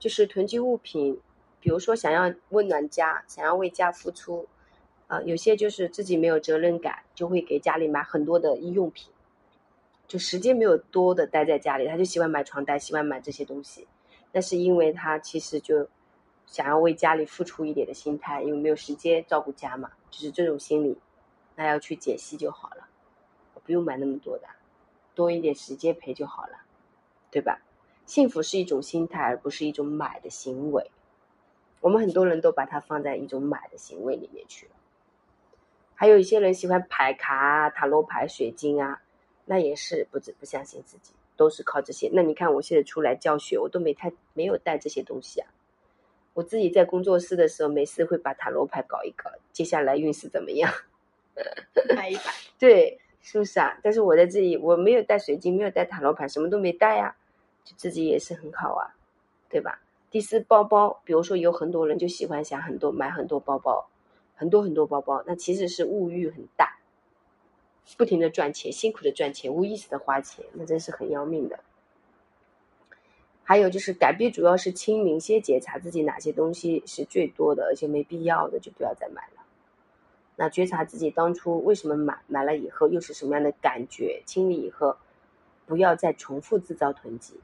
[0.00, 1.20] 就是囤积物品，
[1.60, 4.48] 比如说想要温暖家，想要为家付出，
[5.06, 9.12] 啊，有些就是自己没有责任感，就会给家里买很多的医用品，
[10.08, 13.86] 就时间没有多的待在家里，他就喜欢买床单，喜欢买这些东西，
[14.32, 15.86] 那是因为他其实就
[16.46, 20.98] 想要为家里付出一点的心态，因为没有时间照顾家嘛，就是这种心理，
[21.56, 22.88] 那要去解析就好了，
[23.62, 24.48] 不用买那么多的，
[25.14, 26.62] 多一点时间陪就好了，
[27.30, 27.60] 对吧？
[28.10, 30.90] 幸福是一种心态，而不是一种买的行为。
[31.80, 34.72] 我们很多人都把它放在一种买的行为里面去了。
[35.94, 39.00] 还有一些人喜欢牌卡啊、塔罗牌、水晶啊，
[39.44, 42.10] 那也是不不相信自己，都是靠这些。
[42.12, 45.48] 那你看我现在出来教学，我都没太没有带这些东西啊。
[46.34, 50.68] 我自己在工作室的时候，没事会把塔罗牌搞一搞，接下来运势怎么样？
[51.96, 52.22] 摆一摆。
[52.58, 53.78] 对，是不是啊？
[53.84, 57.14] 但是我在这里，我没有带水晶，没有带塔罗牌，什么都没带呀。
[57.64, 58.96] 就自己也是很好啊，
[59.48, 59.80] 对吧？
[60.10, 63.88] 第四，包包，比如说有很多人就喜欢想很多买很多包包，
[64.34, 66.78] 很多很多包包，那其实是物欲很大，
[67.96, 71.60] 不停的赚钱，辛苦的赚钱，无意识的花钱，那真是很要命的。
[73.44, 79.42] 还有就是改变，主要是清明，先检查自己哪些东西是最多的，而且没必要的，就不要再买了。
[80.36, 84.96] 那觉察自己当初为什么买，买了以后又是什么样的感觉，清理以后，
[85.66, 87.38] 不要再重复制造囤积。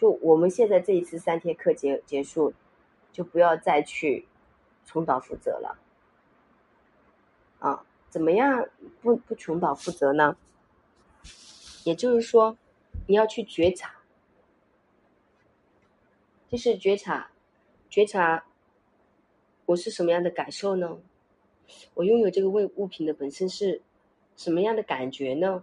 [0.00, 2.54] 就我们现在这一次三天课结结束，
[3.12, 4.26] 就不要再去
[4.86, 5.78] 重蹈覆辙了。
[7.58, 8.66] 啊，怎么样
[9.02, 10.38] 不不重蹈覆辙呢？
[11.84, 12.56] 也就是说，
[13.08, 13.96] 你要去觉察，
[16.48, 17.30] 就是觉察，
[17.90, 18.46] 觉察
[19.66, 20.98] 我是什么样的感受呢？
[21.92, 23.82] 我拥有这个物物品的本身是
[24.34, 25.62] 什么样的感觉呢？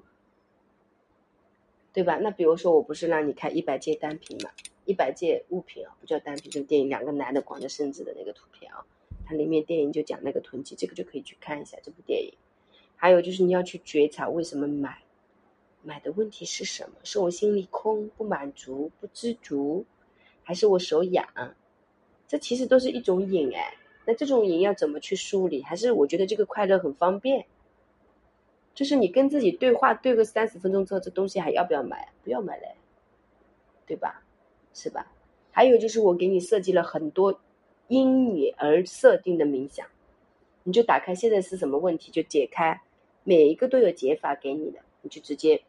[1.97, 2.15] 对吧？
[2.17, 4.51] 那比如说，我不是让你看一百件单品嘛？
[4.85, 8.85] 一百件物品啊，不叫单品，就是电影，两个男的光着身子的那个图片啊。
[9.25, 12.31] 它里面电影就讲那个囤积，这个就可以去看一下这部电影。
[12.95, 14.99] 还有就是你要去觉察为什么买，
[15.81, 16.97] 买的问题是什么？
[17.03, 19.83] 是我心里空、不满足、不知足，
[20.43, 21.27] 还是我手痒？
[22.27, 23.73] 这其实都是一种瘾哎。
[24.05, 25.63] 那这种瘾要怎么去梳理？
[25.63, 27.47] 还是我觉得这个快乐很方便？
[28.77, 32.09] 就是你跟自己对话对个三十分钟之后，这东西还要不要买？
[32.23, 32.75] 不要买嘞，
[33.87, 34.21] 对吧？
[34.71, 35.11] 是吧？
[35.51, 37.39] 还有就是我给你设计了很多
[37.87, 39.87] 因你而设定的冥想，
[40.61, 42.79] 你就打开现在是什么问题就解开，
[43.23, 45.63] 每一个都有解法给你的，你就直接，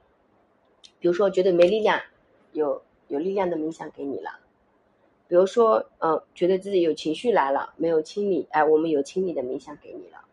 [1.00, 1.98] 比如说觉得没力量，
[2.52, 4.38] 有有力量的冥想给你了，
[5.28, 10.26] 比如说嗯觉得自己有情绪来了没有清理，哎我们有清理的冥想给你了。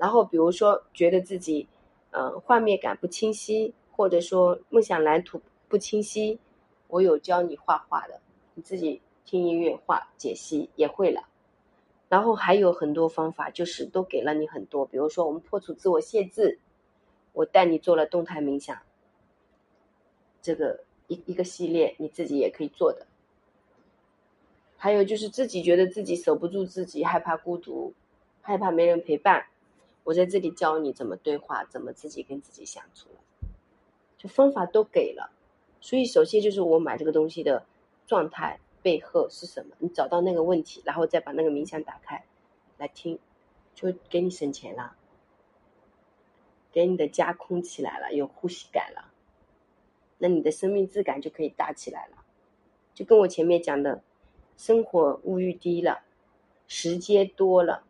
[0.00, 1.68] 然后，比如说觉得自己，
[2.10, 6.38] 呃，画面感不清晰，或者说梦想蓝图不清晰，
[6.88, 8.18] 我有教你画画的，
[8.54, 11.28] 你自己听音乐画解析也会了。
[12.08, 14.86] 然后还有很多方法，就是都给了你很多。
[14.86, 16.58] 比如说我们破除自我限制，
[17.34, 18.78] 我带你做了动态冥想，
[20.40, 23.06] 这个一一个系列你自己也可以做的。
[24.78, 27.92] 还有就是自己觉得自己守不住自己，害怕孤独，
[28.40, 29.44] 害怕没人陪伴。
[30.10, 33.10] 我在这里教你怎么对话，怎么自己跟自己相处，
[34.18, 35.30] 就方法都给了。
[35.80, 37.64] 所以首先就是我买这个东西的
[38.08, 39.76] 状态背后是什么？
[39.78, 42.24] 你找到那个问题，然后再把那个冥想打开
[42.76, 43.20] 来听，
[43.72, 44.96] 就给你省钱了，
[46.72, 49.12] 给你的家空起来了，有呼吸感了，
[50.18, 52.16] 那你的生命质感就可以大起来了。
[52.94, 54.02] 就跟我前面讲的，
[54.56, 56.02] 生活物欲低了，
[56.66, 57.84] 时间多了，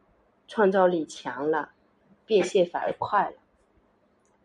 [0.46, 1.72] 创造力强了。
[2.30, 3.36] 变现反而快了，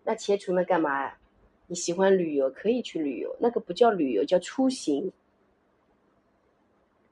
[0.06, 1.20] 那钱存了干嘛呀？
[1.68, 5.12] 你喜欢旅游可以去旅游，那个不叫旅游，叫出行。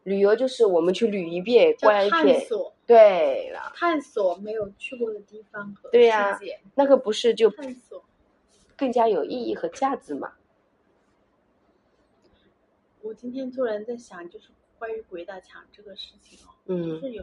[0.01, 2.41] 旅游就是我们去旅一遍，观一遍。
[2.88, 6.39] 对了，探索没有去过的地方和对呀，
[6.73, 8.03] 那个不是就探索
[8.75, 10.33] 更加有意义和价值嘛？
[13.01, 14.47] 我今天突然在想，就是
[14.80, 17.21] 关于鬼打墙这个事情哦，嗯，就是有。